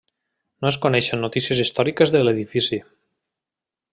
No 0.63 0.69
es 0.69 0.79
coneixen 0.85 1.21
notícies 1.25 1.61
històriques 1.65 2.13
de 2.17 2.23
l'edifici. 2.25 2.83